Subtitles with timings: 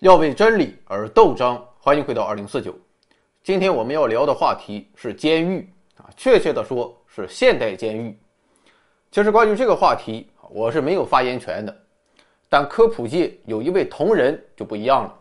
[0.00, 1.62] 要为真理而斗争。
[1.78, 2.74] 欢迎回到二零四九。
[3.42, 8.18] 今天我们要聊的话题是监狱啊，确切的说是现代监狱。
[9.10, 11.76] 其实关于这个话题，我是没有发言权的。
[12.48, 15.14] 但科普界有一位同仁就不一样了，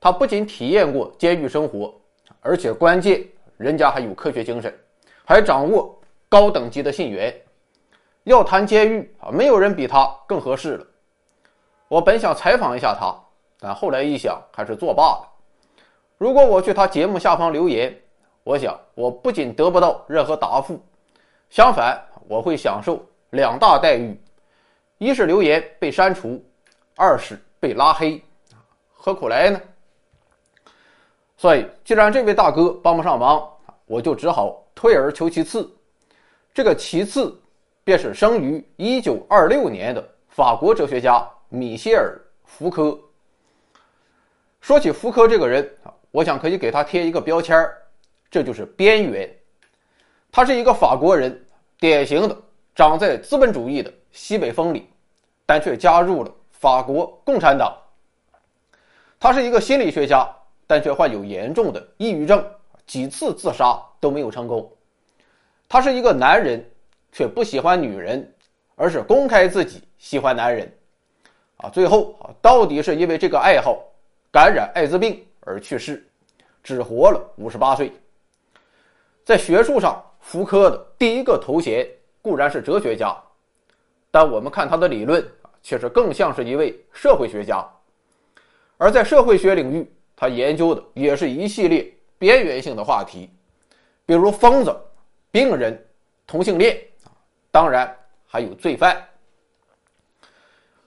[0.00, 1.94] 他不仅体验过监狱生活，
[2.40, 3.22] 而且关键
[3.58, 4.74] 人家还有科学精神，
[5.26, 5.94] 还掌握
[6.26, 7.34] 高等级的信源。
[8.24, 10.86] 要谈监狱啊，没有人比他更合适了。
[11.88, 13.14] 我本想采访一下他。
[13.58, 15.28] 但后来一想，还是作罢了。
[16.18, 17.94] 如果我去他节目下方留言，
[18.42, 20.80] 我想我不仅得不到任何答复，
[21.50, 24.18] 相反，我会享受两大待遇：
[24.98, 26.42] 一是留言被删除，
[26.96, 28.22] 二是被拉黑。
[28.92, 29.60] 何苦来呢？
[31.36, 33.46] 所以，既然这位大哥帮不上忙，
[33.84, 35.70] 我就只好退而求其次。
[36.54, 37.38] 这个其次，
[37.84, 42.98] 便是生于1926年的法国哲学家米歇尔·福柯。
[44.66, 47.56] 说起福柯这个人啊，我想可以给他贴一个标签，
[48.28, 49.32] 这就是边缘。
[50.32, 51.40] 他是一个法国人，
[51.78, 52.36] 典型的
[52.74, 54.90] 长在资本主义的西北风里，
[55.46, 57.72] 但却加入了法国共产党。
[59.20, 60.28] 他是一个心理学家，
[60.66, 62.44] 但却患有严重的抑郁症，
[62.88, 64.68] 几次自杀都没有成功。
[65.68, 66.68] 他是一个男人，
[67.12, 68.34] 却不喜欢女人，
[68.74, 70.68] 而是公开自己喜欢男人。
[71.58, 73.80] 啊，最后啊，到底是因为这个爱好。
[74.36, 76.06] 感染艾滋病而去世，
[76.62, 77.90] 只活了五十八岁。
[79.24, 81.88] 在学术上，福柯的第一个头衔
[82.20, 83.16] 固然是哲学家，
[84.10, 87.66] 但我们看他的理论啊，却是更像是一位社会学家。
[88.76, 93.30] 而在社会学领域，他研究的也是一系列边缘性的话题，
[94.04, 94.76] 比如疯子、
[95.30, 95.82] 病人、
[96.26, 96.78] 同性恋
[97.50, 97.90] 当然
[98.26, 99.02] 还有罪犯。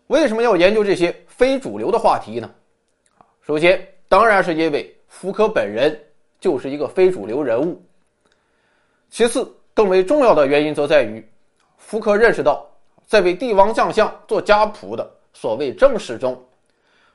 [0.05, 2.47] 为什么要研究这些非主流的话题呢？
[3.49, 5.99] 首先，当然是因为福柯本人
[6.39, 7.81] 就是一个非主流人物。
[9.09, 11.27] 其次，更为重要的原因则在于，
[11.75, 12.63] 福柯认识到，
[13.07, 16.39] 在为帝王将相做家谱的所谓正史中，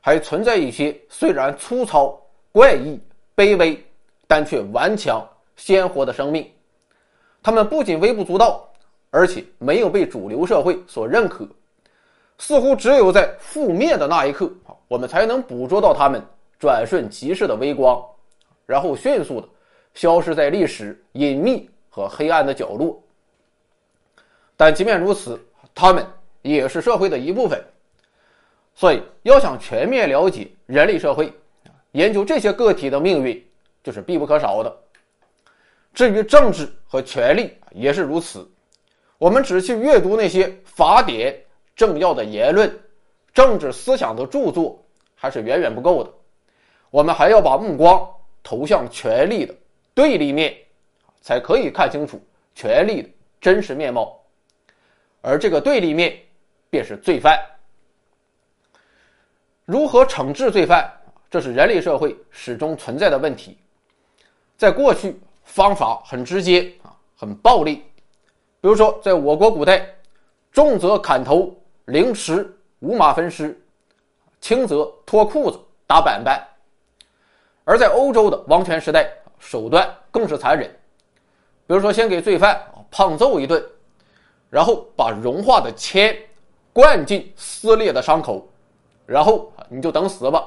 [0.01, 2.21] 还存在一些虽然粗糙、
[2.51, 2.99] 怪异、
[3.37, 3.81] 卑微，
[4.27, 6.45] 但却顽强、鲜活的生命。
[7.45, 8.69] 他们不仅微不足道，
[9.11, 11.47] 而且没有被主流社会所认可。
[12.39, 14.53] 似乎只有在覆灭的那一刻，
[14.89, 16.21] 我们才能捕捉到他们
[16.59, 18.05] 转瞬即逝的微光，
[18.67, 19.49] 然后迅速的
[19.95, 23.03] 消失在历史隐秘和黑暗的角落。
[24.57, 25.39] 但即便如此，
[25.75, 26.07] 他们
[26.43, 27.63] 也是社会的一部分。
[28.75, 31.33] 所以，要想全面了解人类社会，
[31.93, 33.47] 研究这些个体的命运
[33.83, 34.77] 就是必不可少的。
[35.93, 38.49] 至于政治和权力也是如此。
[39.19, 41.41] 我们只去阅读那些法典。
[41.77, 42.73] 政要的言论、
[43.33, 44.81] 政治思想的著作
[45.17, 46.11] 还是远远不够的，
[46.95, 48.09] 我们还要把目光
[48.41, 49.53] 投向权力的
[49.95, 50.57] 对立面，
[51.21, 52.23] 才可以看清楚
[52.55, 53.09] 权力的
[53.41, 54.17] 真实面貌。
[55.21, 56.17] 而这个对立面
[56.71, 57.37] 便是罪犯。
[59.65, 60.89] 如何惩治罪犯，
[61.29, 63.59] 这是人类社会始终存在的问题。
[64.57, 67.83] 在过去，方法很直接啊，很暴力，
[68.61, 69.85] 比如说在我国古代，
[70.53, 71.53] 重则砍头。
[71.87, 73.61] 凌迟、五马分尸，
[74.41, 76.41] 轻则脱裤子、打板板。
[77.65, 80.69] 而在欧洲的王权时代，手段更是残忍。
[81.67, 82.61] 比如说，先给罪犯
[82.91, 83.65] 胖揍一顿，
[84.51, 86.15] 然后把融化的铅
[86.73, 88.47] 灌进撕裂的伤口，
[89.07, 90.47] 然后你就等死吧。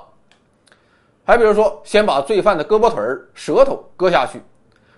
[1.25, 4.41] 还比如说，先把罪犯的胳膊腿儿、舌头割下去，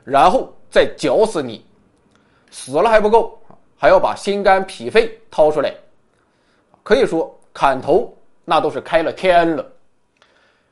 [0.04, 1.66] 然后再绞死你。
[2.52, 3.42] 死了还不够，
[3.78, 5.74] 还要把心肝脾肺掏出来。
[6.84, 8.14] 可以说，砍头
[8.44, 9.66] 那都是开了天了，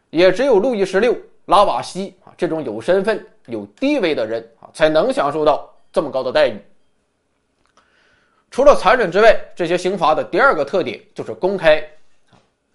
[0.10, 1.16] 也只有路易十六、
[1.48, 6.62] 拉瓦锡啊这种有身份、有地位的人啊，才能享受到这么高的待遇。
[8.52, 11.82] 除了残忍之外，这些刑罚的第二个特点就是公开，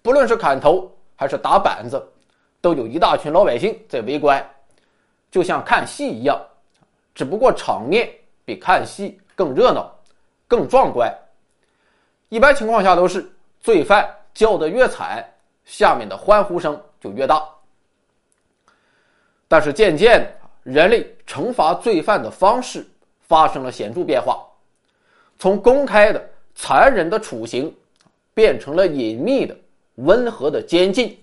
[0.01, 2.03] 不论是砍头还是打板子，
[2.61, 4.43] 都有一大群老百姓在围观，
[5.29, 6.39] 就像看戏一样，
[7.13, 8.09] 只不过场面
[8.43, 9.93] 比看戏更热闹、
[10.47, 11.13] 更壮观。
[12.29, 15.23] 一般情况下都是罪犯叫得越惨，
[15.63, 17.47] 下面的欢呼声就越大。
[19.53, 20.27] 但是渐渐，
[20.63, 22.83] 人类惩罚罪犯的方式
[23.21, 24.43] 发生了显著变化，
[25.37, 27.71] 从公开的残忍的处刑，
[28.33, 29.55] 变成了隐秘的
[29.97, 31.15] 温和的监禁，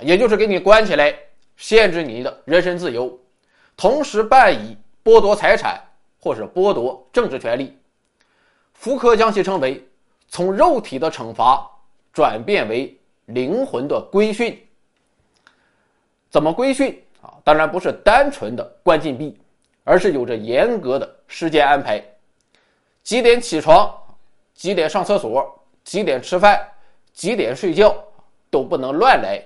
[0.00, 1.18] 也就是给你关起来，
[1.56, 3.18] 限制你的人身自由，
[3.78, 5.82] 同时伴以剥夺财产
[6.20, 7.74] 或是剥夺政治权利。
[8.74, 9.82] 福柯将其称为。
[10.30, 11.66] 从肉体的惩罚
[12.12, 12.94] 转变为
[13.24, 14.62] 灵魂的规训，
[16.28, 17.02] 怎么规训？
[17.48, 19.34] 当然不是单纯的关禁闭，
[19.82, 21.98] 而是有着严格的时间安排，
[23.02, 23.90] 几点起床，
[24.52, 26.60] 几点上厕所，几点吃饭，
[27.14, 27.96] 几点睡觉，
[28.50, 29.42] 都不能乱来。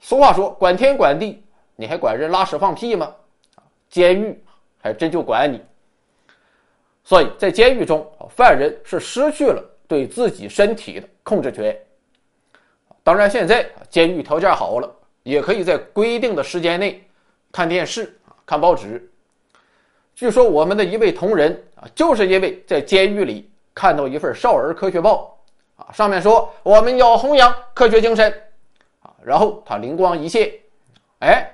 [0.00, 1.44] 俗话说，管天管地，
[1.76, 3.14] 你还管人拉屎放屁吗？
[3.88, 4.36] 监狱
[4.82, 5.62] 还真就管你。
[7.04, 11.80] 所以在监狱中，犯人是失去了对自己身体的控制权。
[13.04, 17.06] 当然，现在监狱条件好了，也可以在规定的时间内
[17.52, 19.10] 看电视、看报纸。
[20.14, 25.38] 据说我们的一位同仁啊，就是因为在监狱里看到一份少儿科学报
[25.76, 28.30] 啊，上面说我们要弘扬科学精神
[29.02, 29.14] 啊。
[29.22, 30.52] 然后他灵光一现，
[31.20, 31.50] 哎，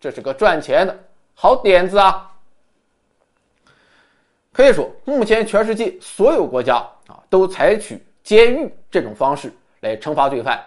[0.00, 0.98] 这是个赚钱的
[1.34, 2.32] 好点子啊！
[4.52, 6.76] 可以说，目前全世界所有国家
[7.08, 10.64] 啊都采取监狱这种方式来惩罚罪犯，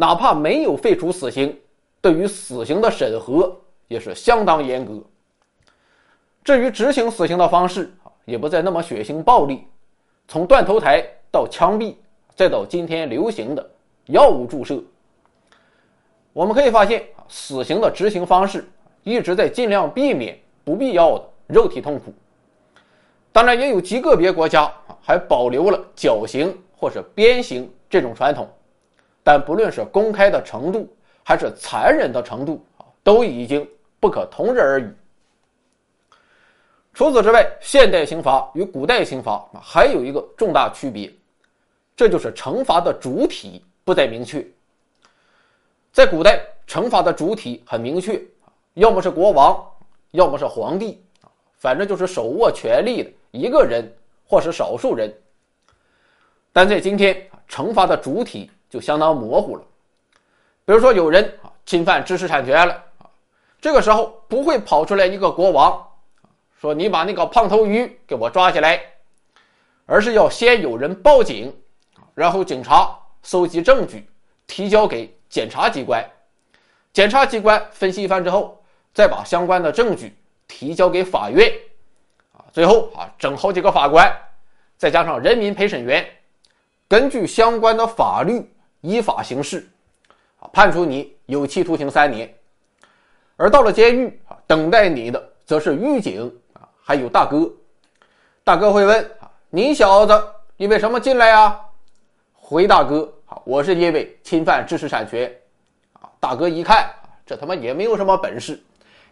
[0.00, 1.58] 哪怕没有废除死刑，
[2.00, 3.52] 对于死刑的审核
[3.88, 5.02] 也是相当严格。
[6.44, 7.92] 至于执行死刑的方式，
[8.24, 9.66] 也不再那么血腥暴力，
[10.28, 11.96] 从断头台到枪毙，
[12.36, 13.70] 再到今天流行的
[14.06, 14.80] 药物注射。
[16.32, 18.64] 我们可以发现啊，死刑的执行方式
[19.02, 22.14] 一直在尽量避免不必要的肉体痛苦。
[23.32, 28.48] 当然，也有极个别国家啊还保留了绞刑或者鞭刑这种传统，
[29.28, 30.88] 但不论是公开的程度
[31.22, 32.64] 还是残忍的程度，
[33.02, 33.68] 都已经
[34.00, 34.90] 不可同日而语。
[36.94, 41.12] 除此之外，现代刑罚与古代刑罚还有一个重大区别，
[41.94, 44.42] 这就是惩罚的主体不再明确。
[45.92, 48.18] 在古代，惩罚的主体很明确，
[48.72, 49.62] 要么是国王，
[50.12, 51.04] 要么是皇帝，
[51.58, 53.94] 反正就是手握权力的一个人
[54.26, 55.14] 或是少数人。
[56.50, 59.62] 但在今天，惩罚的主体就相当模糊了。
[60.64, 63.06] 比如说，有人啊侵犯知识产权了啊，
[63.60, 65.86] 这个时候不会跑出来一个国王，
[66.60, 68.80] 说你把那个胖头鱼给我抓起来，
[69.86, 71.54] 而是要先有人报警，
[72.14, 74.08] 然后警察搜集证据，
[74.46, 75.14] 提交给。
[75.30, 76.02] 检察机关，
[76.90, 80.16] 检察机关分析一番之后，再把相关的证据
[80.46, 81.52] 提交给法院，
[82.32, 84.10] 啊，最后啊整好几个法官，
[84.78, 86.02] 再加上人民陪审员，
[86.88, 89.68] 根据相关的法律依法行事，
[90.40, 92.32] 啊，判处你有期徒刑三年。
[93.36, 97.50] 而到了监狱啊，等待你的则是狱警啊，还有大哥。
[98.44, 100.24] 大哥会问啊，你小子
[100.56, 101.60] 因为什么进来呀？
[102.34, 103.12] 回大哥。
[103.44, 105.30] 我是因为侵犯知识产权，
[105.92, 106.90] 啊，大哥一看，
[107.24, 108.60] 这他妈也没有什么本事，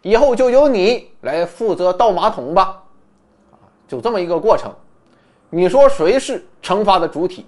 [0.01, 2.83] 以后就由你来负责倒马桶吧，
[3.51, 4.73] 啊，就这么一个过程。
[5.49, 7.45] 你说谁是惩罚的主体？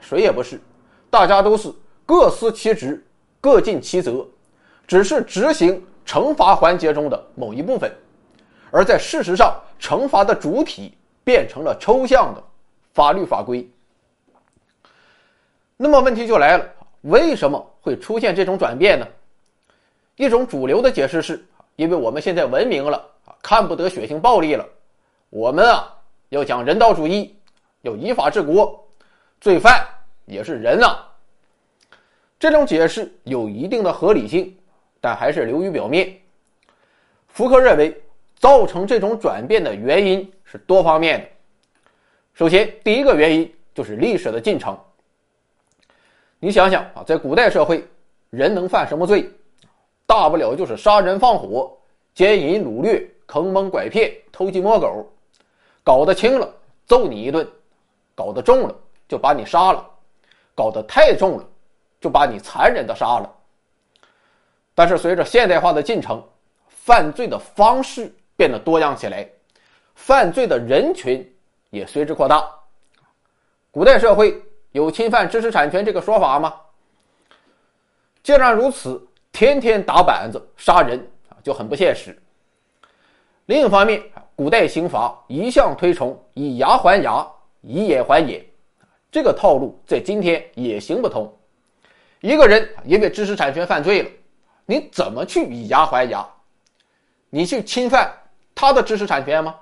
[0.00, 0.60] 谁也不是，
[1.16, 1.72] 大家都是
[2.04, 3.02] 各司其职，
[3.40, 4.22] 各尽其责，
[4.86, 7.90] 只是执行惩罚环节中的某一部分，
[8.70, 10.92] 而在事实上，惩罚的主体
[11.24, 12.42] 变成了抽象的
[12.92, 13.66] 法律法规。
[15.78, 16.66] 那么问题就来了，
[17.00, 19.08] 为什么会出现这种转变呢？
[20.16, 21.42] 一种主流的解释是，
[21.76, 23.02] 因为我们现在文明了，
[23.42, 24.68] 看不得血腥暴力了，
[25.30, 25.90] 我们啊
[26.28, 27.34] 要讲人道主义，
[27.80, 28.86] 要依法治国，
[29.40, 29.82] 罪犯
[30.26, 31.08] 也是人啊。
[32.38, 34.54] 这种解释有一定的合理性，
[35.00, 36.14] 但还是流于表面。
[37.28, 37.98] 福柯认为，
[38.38, 41.28] 造成这种转变的原因是多方面的。
[42.34, 44.78] 首先，第一个原因就是历史的进程。
[46.38, 47.82] 你想想啊，在古代社会，
[48.28, 49.30] 人能犯什么罪？
[50.06, 51.76] 大不了就是杀人放火、
[52.14, 55.10] 奸淫掳掠、坑蒙拐骗、偷鸡摸狗，
[55.82, 56.54] 搞得轻了
[56.84, 57.48] 揍你一顿，
[58.14, 58.76] 搞得重了
[59.08, 59.90] 就把你杀了，
[60.56, 61.44] 搞得太重了
[62.00, 63.32] 就把你残忍的杀了。
[64.74, 66.20] 但是随着现代化的进程，
[66.68, 69.24] 犯罪的方式变得多样起来，
[69.94, 71.24] 犯罪的人群
[71.70, 72.44] 也随之扩大。
[73.70, 74.42] 古代社会。
[74.72, 76.52] 有侵犯知识产权这个说法吗？
[78.22, 80.98] 既然如此，天天打板子杀人
[81.30, 82.14] 啊就很不现实。
[83.46, 84.02] 另一方面，
[84.34, 87.26] 古代刑法一向推崇以牙还牙，
[87.62, 88.44] 以眼还眼，
[89.16, 91.34] 这个套路在今天也行不通。
[92.20, 94.10] 一个人因为知识产权犯罪了，
[94.66, 96.28] 你怎么去以牙还牙？
[97.30, 98.12] 你去侵犯
[98.54, 99.54] 他的知识产权吗？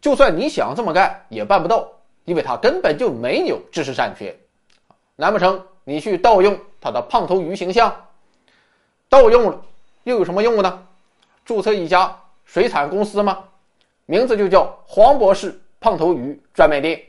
[0.00, 1.88] 就算你想这么干，也办不到。
[2.24, 4.36] 因为他根本就没有知识产权，
[5.14, 7.94] 难不成你去盗用他的胖头鱼形象？
[9.08, 9.62] 盗用了
[10.02, 10.84] 又有什么用呢？
[11.44, 12.12] 注册一家
[12.44, 13.38] 水产公司吗？
[14.06, 17.00] 名字就叫黄博士胖头鱼专卖店。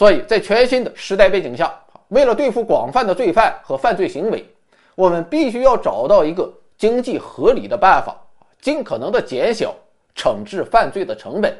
[0.00, 1.78] 所以在全新的时代背景下，
[2.08, 4.48] 为了对付广泛的罪犯和犯罪行为，
[4.94, 8.18] 我们必须要找到一个经济合理的办法，
[8.62, 9.76] 尽可能的减小
[10.16, 11.54] 惩治犯罪的成本。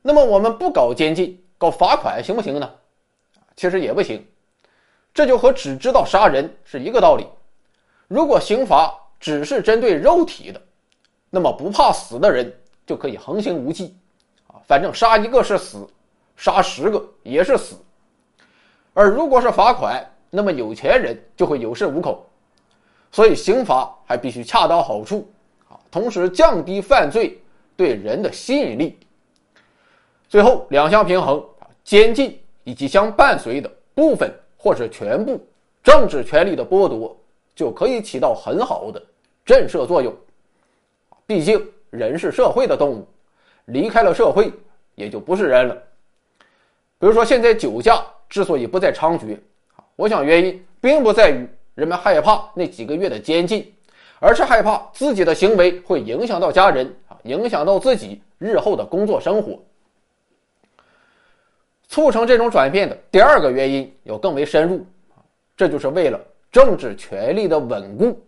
[0.00, 2.72] 那么我们不搞监禁，搞罚款行不行呢？
[3.54, 4.26] 其实也不行，
[5.12, 7.26] 这就和只知道杀人是一个道理。
[8.06, 10.62] 如果刑罚只是针对肉体的，
[11.28, 12.50] 那么不怕死的人
[12.86, 13.94] 就可以横行无忌，
[14.46, 15.86] 啊，反正杀一个是死，
[16.38, 17.74] 杀十个也是死。
[18.94, 22.24] 而如果是罚款，那么有钱人就会有恃无恐。
[23.10, 25.28] 所以刑罚还必须恰到好处，
[25.68, 27.40] 啊，同时降低犯罪
[27.76, 28.98] 对人的吸引力。
[30.28, 35.44] 最后两相平衡啊，监禁以及相伴随的部分或者全部
[35.82, 37.18] 政治权利的剥夺，
[37.54, 39.02] 就可以起到很好的
[39.44, 40.14] 震慑作用。
[41.26, 43.08] 毕竟人是社会的动物，
[43.64, 44.52] 离开了社会
[44.94, 45.82] 也就不是人了。
[46.98, 49.38] 比如说，现在酒驾之所以不再猖獗，
[49.96, 53.72] 我想原因并不在于人们害怕那几个月的监禁，
[54.18, 59.58] 而是害怕自己的行为会影响到家人啊，影响到自己日后的工作生活。
[61.86, 64.84] 促成这种转变的第二个原因要更为深入，
[65.56, 68.20] 这就是为了政治权力的稳固。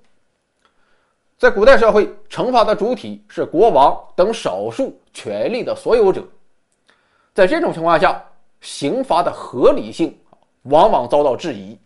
[1.37, 6.23] 在古代社会，惩罚的主体是国王等少数权力的所有者，
[7.35, 8.23] 在这种情况下，
[8.61, 10.19] 刑罚的合理性
[10.63, 11.79] 往往遭到质疑。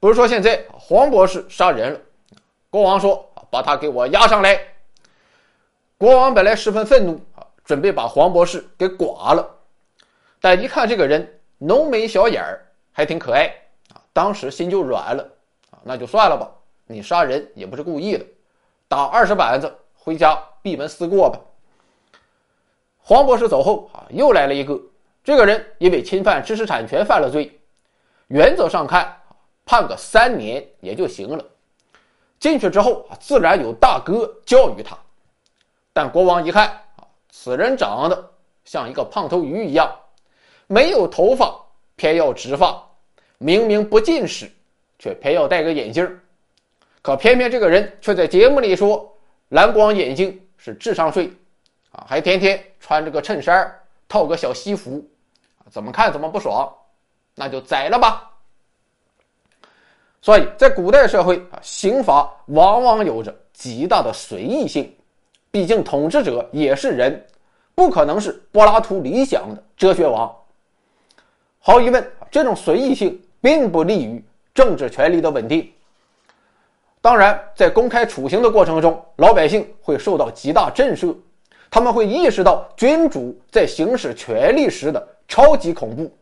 [0.00, 2.00] 比如说，现在黄博士杀人了，
[2.70, 4.60] 国王说：“把他给我押上来。”
[5.96, 9.48] 国王本来十分愤怒啊，准备把黄博士给剐了。
[10.40, 13.46] 但一看这个人浓眉小眼儿，还挺可爱
[13.94, 15.22] 啊，当时心就软了
[15.70, 16.50] 啊，那就算了吧，
[16.88, 18.26] 你杀人也不是故意的，
[18.88, 21.38] 打二十板子，回家闭门思过吧。
[22.98, 24.76] 黄博士走后啊，又来了一个，
[25.24, 27.60] 这个人因为侵犯知识产权犯了罪，
[28.28, 29.16] 原则上看
[29.64, 31.44] 判个三年也就行了，
[32.40, 34.98] 进去之后啊，自然有大哥教育他，
[35.92, 38.30] 但国王一看啊，此人长得
[38.64, 39.94] 像一个胖头鱼一样。
[40.68, 41.54] 没有头发，
[41.96, 42.82] 偏要直发；
[43.36, 44.50] 明明不近视，
[44.98, 46.20] 却偏要戴个眼镜
[47.02, 49.14] 可偏偏这个人却在节目里说
[49.50, 51.30] 蓝光眼镜是智商税，
[51.90, 53.70] 啊，还天天穿着个衬衫
[54.08, 55.06] 套个小西服，
[55.72, 56.70] 怎么看怎么不爽，
[57.34, 58.30] 那就宰了吧。
[60.20, 64.94] 所以在古代社会啊，刑罚往往有着极大的随意性，
[65.50, 67.26] 毕竟统治者也是人，
[67.74, 70.30] 不可能是柏拉图理想的哲学王。
[71.58, 74.22] 毫无疑问，这种随意性并不利于
[74.54, 75.72] 政治权力的稳定。
[77.00, 81.16] 当然，在公开处刑的过程中，老百姓会受到极大震慑，
[81.70, 86.12] 他们会意识到君主在行使权力时的超级恐怖。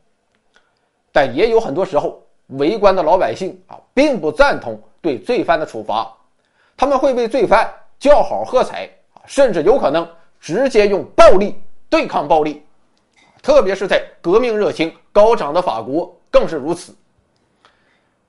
[1.10, 6.16] 但也有很多时候，围观的老百姓啊，并不赞同对罪犯的处罚，
[6.76, 12.62] 他们会为罪犯叫好喝彩啊，甚至有可能直接用暴力对抗暴力。
[13.42, 16.94] 特别是在革命热情高涨的法国，更是如此。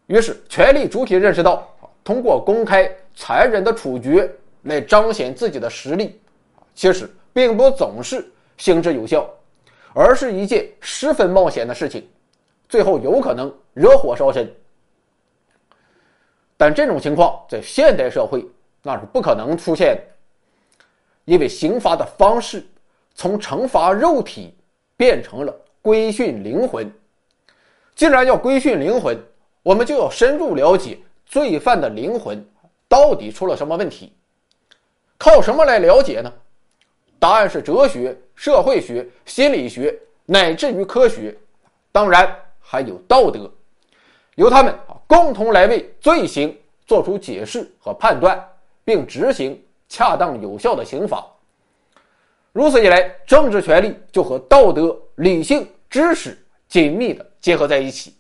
[0.08, 1.72] 于是，权力主体认识到，
[2.04, 4.28] 通过公开残忍的处决
[4.64, 6.20] 来彰显自己的实力，
[6.74, 9.30] 其实并不总是行之有效，
[9.94, 12.08] 而是一件十分冒险的事情，
[12.70, 14.52] 最后有可能惹火烧身。
[16.58, 18.46] 但这种情况在现代社会
[18.82, 20.02] 那是不可能出现的，
[21.26, 22.66] 因为刑罚的方式
[23.14, 24.56] 从惩罚肉体。
[24.98, 26.88] 变成了规训灵魂。
[27.96, 29.18] 既然要规训灵魂，
[29.64, 32.46] 我们就要深入了解罪犯的灵魂
[32.88, 34.14] 到底出了什么问题。
[35.18, 36.32] 靠什么来了解呢？
[37.22, 41.38] 答案是哲学、社会学、心理学，乃至于科学，
[41.92, 43.48] 当然还有道德，
[44.34, 44.76] 由他们
[45.06, 48.44] 共同来为罪行做出解释和判断，
[48.84, 51.24] 并执行恰当有效的刑罚。
[52.54, 56.36] 如此一来，政治权力就和道德、理性、知识
[56.68, 58.16] 紧密的结合在一起。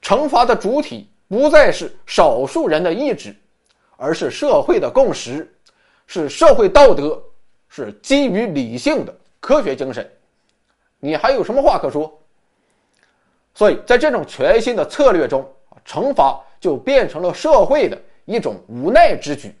[0.00, 3.34] 惩罚的主体不再是少数人的意志，
[3.96, 5.52] 而是社会的共识，
[6.06, 7.20] 是社会道德，
[7.68, 10.10] 是基于理性的科学精神。
[10.98, 12.20] 你还有什么话可说？
[13.54, 15.46] 所以在这种全新的策略中，
[15.84, 19.54] 惩罚就变成了社会的一种无奈之举。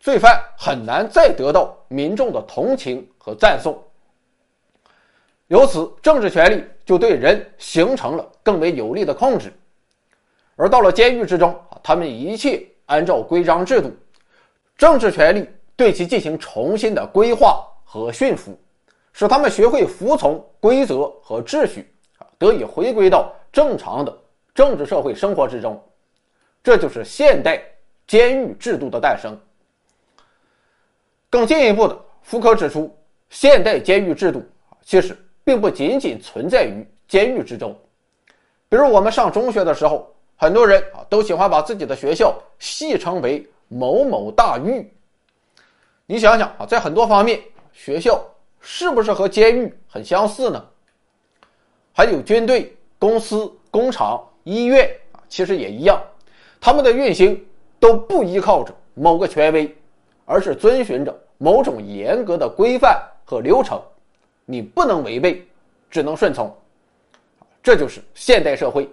[0.00, 3.82] 罪犯很难再得到民众的同情和赞颂，
[5.48, 9.52] 由此政治权力就对人形成了更为有力的控制。
[10.54, 13.92] 而到了监狱之中，他们一切按照规章制度，
[14.76, 15.48] 政治权力
[15.78, 18.58] 对其进行重新的规划和驯服，
[19.12, 21.88] 使他们学会服从规则和秩序，
[22.36, 24.18] 得以回归到正常的
[24.52, 25.80] 政治社会生活之中。
[26.64, 27.62] 这就是现代
[28.08, 29.38] 监狱制度的诞生。
[31.30, 32.92] 更进一步的，福柯指出，
[33.30, 34.42] 现代监狱制度
[34.82, 37.72] 其实并不仅仅存在于监狱之中。
[38.68, 44.92] 比如我们上中学的时候，很多人啊都喜欢把自己的学校戏称为某某大狱。
[46.10, 47.38] 你想想啊，在很多方面，
[47.70, 48.24] 学校
[48.62, 50.64] 是不是和监狱很相似呢？
[51.92, 56.02] 还有军队、公司、工厂、医院啊，其实也一样，
[56.58, 57.38] 他们的运行
[57.78, 59.76] 都不依靠着某个权威，
[60.24, 63.78] 而是遵循着某种严格的规范和流程，
[64.46, 65.46] 你不能违背，
[65.90, 66.50] 只能顺从。
[67.62, 68.88] 这就是现代社会，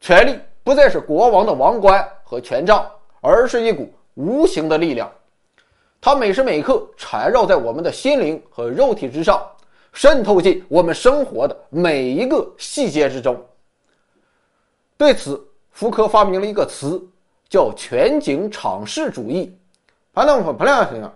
[0.00, 2.90] 权力不再是国王的王冠和权杖，
[3.20, 5.12] 而是一股无形的力量，
[6.04, 9.42] 它每时每刻缠绕在我们的心灵和肉体之上，
[9.94, 13.42] 渗透进我们生活的每一个细节之中。
[14.98, 17.02] 对此，福柯发明了一个词，
[17.48, 19.50] 叫“全景敞视主义”。
[20.12, 21.10] 啊，那我不亮行啊。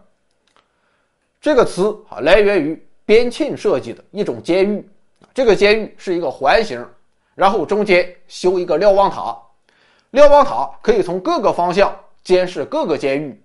[1.38, 4.88] 这个词啊，来源于边沁设计的一种监狱。
[5.34, 6.82] 这个监狱是一个环形，
[7.34, 9.36] 然后中间修一个瞭望塔，
[10.12, 13.38] 瞭望塔可以从各个方向监视各个监狱，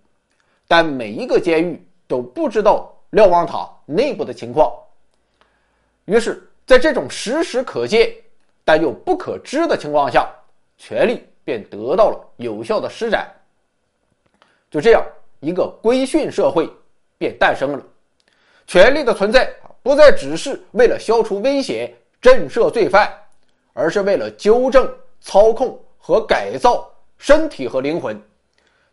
[0.75, 4.73] 但每一个监狱都不知道瞭望塔内部的情况。
[6.05, 8.11] 于是，在这种时时可见
[8.65, 10.27] 但又不可知的情况下，
[10.75, 13.31] 权力便得到了有效的施展。
[14.71, 15.05] 就这样，
[15.41, 16.67] 一个规训社会
[17.19, 17.83] 便诞生了，
[18.65, 19.47] 权力的存在。
[19.83, 23.13] 不再只是为了消除危险、震慑罪犯，
[23.73, 28.19] 而是为了纠正、操控和改造身体和灵魂，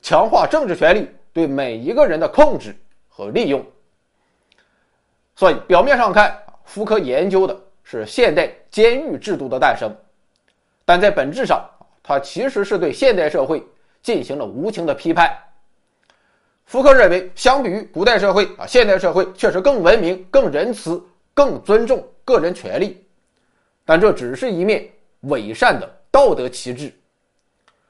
[0.02, 2.74] 强化政治权力对每一个人的控制
[3.08, 3.64] 和利用。
[5.34, 9.90] 所以，表面上看，福柯研究的是现代监狱制度的诞生，
[10.84, 11.64] 但在本质上，
[12.02, 13.64] 他其实是对现代社会
[14.02, 15.34] 进行了无情的批判。
[16.66, 21.02] 福柯认为，相比于古代社会啊，现代社会确实更文明、更仁慈、
[21.34, 23.04] 更尊重个人权利，
[23.84, 24.88] 但这只是一面
[25.22, 26.92] 伪善的道德旗帜，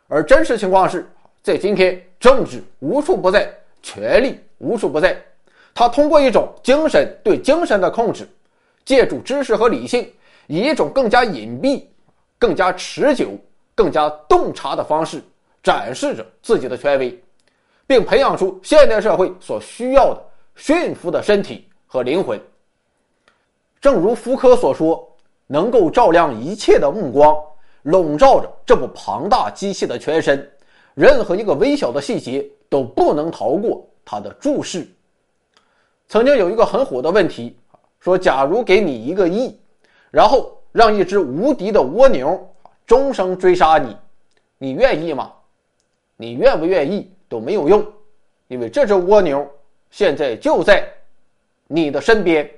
[0.08, 1.06] 而真实情况是，
[1.42, 3.50] 在今天，政治无处不在，
[3.82, 5.16] 权力无处不在，
[5.74, 8.28] 它通过一种精神对精神的控制，
[8.84, 10.10] 借助知识和理性，
[10.46, 11.82] 以一种更加隐蔽、
[12.38, 13.30] 更加持久、
[13.74, 15.22] 更加洞察的方式，
[15.62, 17.22] 展示着自己的权威。
[17.86, 20.22] 并培养出现代社会所需要的
[20.54, 22.40] 驯服的身体和灵魂。
[23.80, 25.04] 正如福柯所说
[25.48, 27.36] ：“能够照亮一切的目光，
[27.82, 30.48] 笼罩着这部庞大机器的全身，
[31.00, 34.86] 任何一个微小的细节都不能逃过他的注视。”
[36.06, 37.56] 曾经有一个很火的问题，
[38.00, 39.58] 说：“假如给你一个亿，
[40.10, 42.46] 然后让一只无敌的蜗牛
[42.86, 43.96] 终生追杀你，
[44.58, 45.32] 你愿意吗？
[46.16, 47.86] 你愿不愿意？”都没有用，
[48.48, 49.48] 因为这只蜗牛
[49.92, 50.84] 现在就在
[51.68, 52.50] 你的身边。